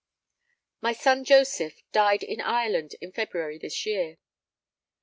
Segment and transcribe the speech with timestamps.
[0.81, 4.17] My son Joseph died in Ireland in February this year.